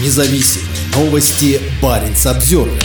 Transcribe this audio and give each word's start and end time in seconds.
Независимые 0.00 0.68
новости. 0.94 1.60
Барин 1.82 2.14
обзервер 2.24 2.80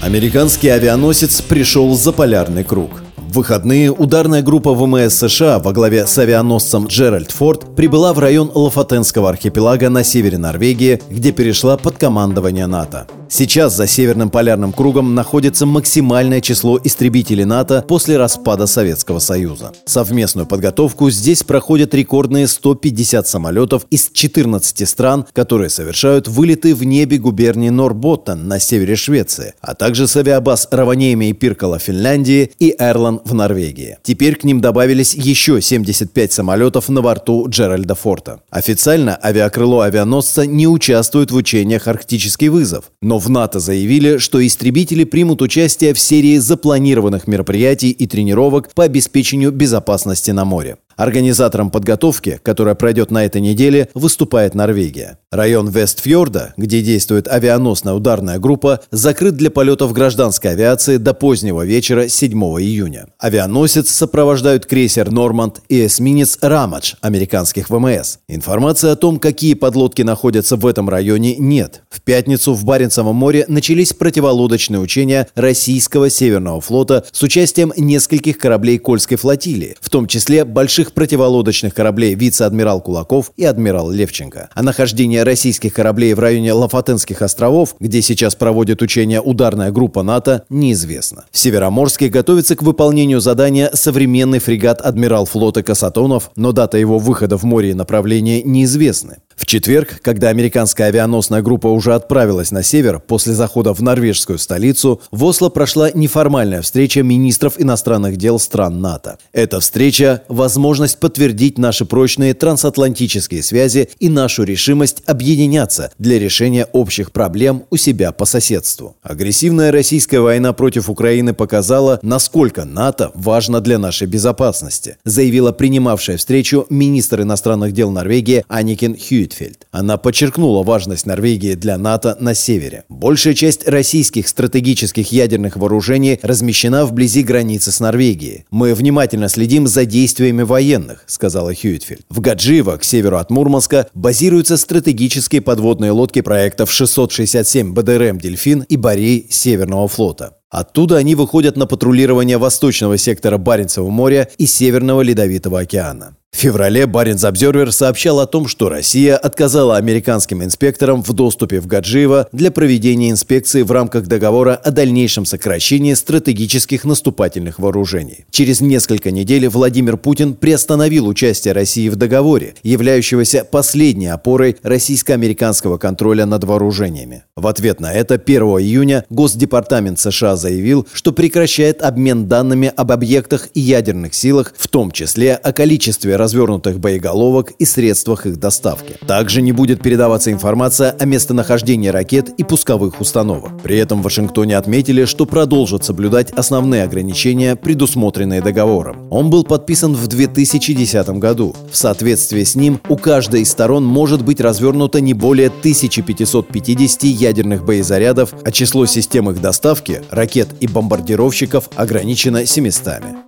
Американский 0.00 0.68
авианосец 0.68 1.42
пришел 1.42 1.96
за 1.96 2.12
полярный 2.12 2.62
круг. 2.62 3.02
В 3.16 3.34
выходные 3.34 3.90
ударная 3.90 4.40
группа 4.42 4.72
ВМС 4.72 5.14
США 5.14 5.58
во 5.58 5.72
главе 5.72 6.06
с 6.06 6.16
авианосцем 6.16 6.86
Джеральд 6.86 7.32
Форд 7.32 7.74
прибыла 7.74 8.12
в 8.12 8.20
район 8.20 8.52
Лафатенского 8.54 9.28
архипелага 9.30 9.90
на 9.90 10.04
севере 10.04 10.38
Норвегии, 10.38 11.02
где 11.10 11.32
перешла 11.32 11.76
под 11.76 11.98
командование 11.98 12.68
НАТО. 12.68 13.08
Сейчас 13.32 13.76
за 13.76 13.86
Северным 13.86 14.28
полярным 14.28 14.72
кругом 14.72 15.14
находится 15.14 15.64
максимальное 15.64 16.40
число 16.40 16.80
истребителей 16.82 17.44
НАТО 17.44 17.84
после 17.86 18.16
распада 18.16 18.66
Советского 18.66 19.20
Союза. 19.20 19.72
Совместную 19.86 20.46
подготовку 20.46 21.10
здесь 21.10 21.44
проходят 21.44 21.94
рекордные 21.94 22.48
150 22.48 23.28
самолетов 23.28 23.86
из 23.88 24.10
14 24.12 24.86
стран, 24.88 25.26
которые 25.32 25.70
совершают 25.70 26.26
вылеты 26.26 26.74
в 26.74 26.82
небе 26.82 27.18
губернии 27.18 27.68
Норботтен 27.68 28.48
на 28.48 28.58
севере 28.58 28.96
Швеции, 28.96 29.54
а 29.60 29.76
также 29.76 30.08
с 30.08 30.16
авиабаз 30.16 30.66
Раванейми 30.72 31.26
и 31.26 31.32
Пиркала 31.32 31.78
Финляндии 31.78 32.50
и 32.58 32.74
Эрлан 32.80 33.20
в 33.24 33.32
Норвегии. 33.32 33.98
Теперь 34.02 34.34
к 34.34 34.42
ним 34.42 34.60
добавились 34.60 35.14
еще 35.14 35.62
75 35.62 36.32
самолетов 36.32 36.88
на 36.88 37.00
борту 37.00 37.46
Джеральда 37.48 37.94
Форта. 37.94 38.40
Официально 38.50 39.16
авиакрыло 39.22 39.84
авианосца 39.84 40.46
не 40.46 40.66
участвует 40.66 41.30
в 41.30 41.36
учениях 41.36 41.86
«Арктический 41.86 42.48
вызов», 42.48 42.86
но 43.00 43.19
в 43.20 43.28
НАТО 43.28 43.60
заявили, 43.60 44.16
что 44.16 44.44
истребители 44.44 45.04
примут 45.04 45.42
участие 45.42 45.94
в 45.94 45.98
серии 46.00 46.38
запланированных 46.38 47.26
мероприятий 47.26 47.90
и 47.90 48.06
тренировок 48.06 48.72
по 48.74 48.84
обеспечению 48.84 49.52
безопасности 49.52 50.30
на 50.30 50.44
море. 50.44 50.78
Организатором 51.00 51.70
подготовки, 51.70 52.40
которая 52.42 52.74
пройдет 52.74 53.10
на 53.10 53.24
этой 53.24 53.40
неделе, 53.40 53.88
выступает 53.94 54.54
Норвегия. 54.54 55.16
Район 55.30 55.70
Вестфьорда, 55.70 56.52
где 56.58 56.82
действует 56.82 57.26
авианосная 57.26 57.94
ударная 57.94 58.38
группа, 58.38 58.80
закрыт 58.90 59.34
для 59.34 59.50
полетов 59.50 59.94
гражданской 59.94 60.50
авиации 60.50 60.98
до 60.98 61.14
позднего 61.14 61.64
вечера 61.64 62.06
7 62.08 62.38
июня. 62.60 63.06
Авианосец 63.18 63.88
сопровождают 63.88 64.66
крейсер 64.66 65.10
«Норманд» 65.10 65.62
и 65.70 65.86
эсминец 65.86 66.36
«Рамадж» 66.42 66.96
американских 67.00 67.70
ВМС. 67.70 68.18
Информации 68.28 68.90
о 68.90 68.96
том, 68.96 69.18
какие 69.18 69.54
подлодки 69.54 70.02
находятся 70.02 70.56
в 70.56 70.66
этом 70.66 70.90
районе, 70.90 71.36
нет. 71.36 71.82
В 71.88 72.02
пятницу 72.02 72.52
в 72.52 72.66
Баренцевом 72.66 73.16
море 73.16 73.46
начались 73.48 73.94
противолодочные 73.94 74.80
учения 74.80 75.28
российского 75.34 76.10
Северного 76.10 76.60
флота 76.60 77.06
с 77.10 77.22
участием 77.22 77.72
нескольких 77.78 78.36
кораблей 78.36 78.76
Кольской 78.76 79.16
флотилии, 79.16 79.76
в 79.80 79.88
том 79.88 80.06
числе 80.06 80.44
больших 80.44 80.89
бывших 80.90 80.94
противолодочных 80.94 81.74
кораблей 81.74 82.14
вице-адмирал 82.14 82.80
Кулаков 82.80 83.32
и 83.36 83.44
адмирал 83.44 83.90
Левченко. 83.90 84.48
О 84.54 84.62
нахождении 84.62 85.18
российских 85.18 85.72
кораблей 85.72 86.14
в 86.14 86.18
районе 86.18 86.52
Лафатенских 86.52 87.22
островов, 87.22 87.74
где 87.80 88.02
сейчас 88.02 88.34
проводит 88.34 88.82
учения 88.82 89.20
ударная 89.20 89.70
группа 89.70 90.02
НАТО, 90.02 90.42
неизвестно. 90.50 91.24
В 91.30 91.38
Североморске 91.38 92.08
готовится 92.08 92.56
к 92.56 92.62
выполнению 92.62 93.20
задания 93.20 93.70
современный 93.74 94.38
фрегат 94.38 94.80
адмирал 94.80 95.26
флота 95.26 95.62
Касатонов, 95.62 96.30
но 96.36 96.52
дата 96.52 96.78
его 96.78 96.98
выхода 96.98 97.36
в 97.36 97.44
море 97.44 97.70
и 97.70 97.74
направления 97.74 98.42
неизвестны. 98.42 99.16
В 99.40 99.46
четверг, 99.46 100.00
когда 100.02 100.28
американская 100.28 100.88
авианосная 100.88 101.40
группа 101.40 101.68
уже 101.68 101.94
отправилась 101.94 102.50
на 102.50 102.62
север 102.62 103.00
после 103.00 103.32
захода 103.32 103.72
в 103.72 103.80
норвежскую 103.80 104.38
столицу, 104.38 105.00
в 105.10 105.24
Осло 105.24 105.48
прошла 105.48 105.90
неформальная 105.92 106.60
встреча 106.60 107.02
министров 107.02 107.54
иностранных 107.56 108.18
дел 108.18 108.38
стран 108.38 108.82
НАТО. 108.82 109.16
Эта 109.32 109.58
встреча– 109.60 110.22
возможность 110.28 111.00
подтвердить 111.00 111.56
наши 111.56 111.86
прочные 111.86 112.34
трансатлантические 112.34 113.42
связи 113.42 113.88
и 113.98 114.10
нашу 114.10 114.42
решимость 114.42 115.02
объединяться 115.06 115.90
для 115.98 116.18
решения 116.18 116.66
общих 116.72 117.10
проблем 117.10 117.64
у 117.70 117.78
себя 117.78 118.12
по 118.12 118.26
соседству. 118.26 118.96
Агрессивная 119.02 119.72
российская 119.72 120.20
война 120.20 120.52
против 120.52 120.90
Украины 120.90 121.32
показала, 121.32 121.98
насколько 122.02 122.66
НАТО 122.66 123.10
важно 123.14 123.62
для 123.62 123.78
нашей 123.78 124.06
безопасности, 124.06 124.98
заявила 125.06 125.52
принимавшая 125.52 126.18
встречу 126.18 126.66
министр 126.68 127.22
иностранных 127.22 127.72
дел 127.72 127.90
Норвегии 127.90 128.44
Аникин 128.46 128.98
Хьюит. 128.98 129.29
Витфельд. 129.30 129.66
Она 129.70 129.96
подчеркнула 129.96 130.62
важность 130.62 131.06
Норвегии 131.06 131.54
для 131.54 131.78
НАТО 131.78 132.16
на 132.20 132.34
севере. 132.34 132.84
Большая 132.88 133.34
часть 133.34 133.66
российских 133.68 134.28
стратегических 134.28 135.12
ядерных 135.12 135.56
вооружений 135.56 136.18
размещена 136.22 136.84
вблизи 136.84 137.22
границы 137.22 137.72
с 137.72 137.80
Норвегией. 137.80 138.44
Мы 138.50 138.74
внимательно 138.74 139.28
следим 139.28 139.66
за 139.66 139.84
действиями 139.84 140.42
военных, 140.42 141.04
сказала 141.06 141.54
Хьюитфельд. 141.54 142.04
В 142.08 142.20
Гаджиево, 142.20 142.76
к 142.76 142.84
северу 142.84 143.18
от 143.18 143.30
Мурманска, 143.30 143.88
базируются 143.94 144.56
стратегические 144.56 145.40
подводные 145.40 145.92
лодки 145.92 146.20
проектов 146.20 146.72
667 146.72 147.72
БДРМ 147.72 148.18
«Дельфин» 148.18 148.62
и 148.62 148.76
«Борей» 148.76 149.26
Северного 149.30 149.88
флота. 149.88 150.36
Оттуда 150.50 150.96
они 150.96 151.14
выходят 151.14 151.56
на 151.56 151.66
патрулирование 151.66 152.36
восточного 152.36 152.98
сектора 152.98 153.38
Баренцева 153.38 153.88
моря 153.88 154.28
и 154.36 154.46
Северного 154.46 155.02
Ледовитого 155.02 155.60
океана. 155.60 156.16
В 156.32 156.42
феврале 156.42 156.86
Баренц 156.86 157.24
Обзервер 157.24 157.70
сообщал 157.70 158.20
о 158.20 158.26
том, 158.26 158.46
что 158.46 158.70
Россия 158.70 159.16
отказала 159.16 159.76
американским 159.76 160.42
инспекторам 160.42 161.02
в 161.02 161.12
доступе 161.12 161.60
в 161.60 161.66
Гаджиево 161.66 162.28
для 162.32 162.50
проведения 162.50 163.10
инспекции 163.10 163.60
в 163.60 163.70
рамках 163.70 164.06
договора 164.06 164.54
о 164.54 164.70
дальнейшем 164.70 165.26
сокращении 165.26 165.92
стратегических 165.92 166.84
наступательных 166.84 167.58
вооружений. 167.58 168.24
Через 168.30 168.62
несколько 168.62 169.10
недель 169.10 169.48
Владимир 169.48 169.98
Путин 169.98 170.32
приостановил 170.34 171.08
участие 171.08 171.52
России 171.52 171.90
в 171.90 171.96
договоре, 171.96 172.54
являющегося 172.62 173.44
последней 173.44 174.08
опорой 174.08 174.56
российско-американского 174.62 175.76
контроля 175.76 176.24
над 176.24 176.44
вооружениями. 176.44 177.24
В 177.36 177.48
ответ 177.48 177.80
на 177.80 177.92
это 177.92 178.14
1 178.14 178.42
июня 178.42 179.04
Госдепартамент 179.10 179.98
США 179.98 180.36
заявил, 180.36 180.86
что 180.94 181.12
прекращает 181.12 181.82
обмен 181.82 182.28
данными 182.28 182.72
об 182.74 182.92
объектах 182.92 183.48
и 183.52 183.60
ядерных 183.60 184.14
силах, 184.14 184.54
в 184.56 184.68
том 184.68 184.90
числе 184.90 185.34
о 185.34 185.52
количестве 185.52 186.16
развернутых 186.20 186.78
боеголовок 186.78 187.52
и 187.58 187.64
средствах 187.64 188.26
их 188.26 188.38
доставки. 188.38 188.96
Также 189.06 189.42
не 189.42 189.52
будет 189.52 189.82
передаваться 189.82 190.30
информация 190.30 190.90
о 190.92 191.04
местонахождении 191.06 191.88
ракет 191.88 192.28
и 192.36 192.44
пусковых 192.44 193.00
установок. 193.00 193.62
При 193.62 193.78
этом 193.78 194.00
в 194.00 194.04
Вашингтоне 194.04 194.56
отметили, 194.56 195.06
что 195.06 195.24
продолжат 195.24 195.84
соблюдать 195.84 196.30
основные 196.32 196.84
ограничения, 196.84 197.56
предусмотренные 197.56 198.42
договором. 198.42 199.08
Он 199.10 199.30
был 199.30 199.44
подписан 199.44 199.94
в 199.94 200.06
2010 200.06 201.08
году. 201.18 201.56
В 201.72 201.76
соответствии 201.76 202.44
с 202.44 202.54
ним 202.54 202.80
у 202.88 202.96
каждой 202.96 203.40
из 203.42 203.50
сторон 203.50 203.84
может 203.84 204.22
быть 204.22 204.40
развернуто 204.40 205.00
не 205.00 205.14
более 205.14 205.48
1550 205.48 207.04
ядерных 207.04 207.64
боезарядов, 207.64 208.34
а 208.44 208.52
число 208.52 208.84
систем 208.84 209.30
их 209.30 209.40
доставки, 209.40 210.02
ракет 210.10 210.48
и 210.60 210.66
бомбардировщиков 210.66 211.70
ограничено 211.76 212.44
700. 212.44 212.80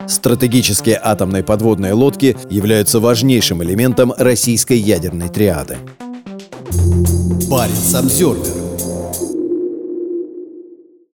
Стратегические 0.06 1.00
атомные 1.02 1.42
подводные 1.42 1.94
лодки 1.94 2.36
являются 2.50 2.81
являются 2.82 2.98
важнейшим 2.98 3.62
элементом 3.62 4.12
российской 4.18 4.76
ядерной 4.76 5.28
триады. 5.28 5.76
Парень 7.48 7.76
Самсервер 7.76 8.61